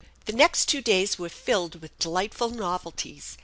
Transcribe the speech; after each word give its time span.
The 0.25 0.31
next 0.33 0.65
two 0.65 0.81
days 0.81 1.19
were 1.19 1.29
filled 1.29 1.79
with 1.79 1.99
delightful 1.99 2.49
novelties. 2.49 3.37